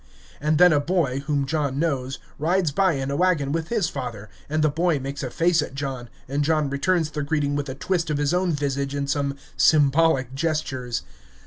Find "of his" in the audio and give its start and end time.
8.09-8.33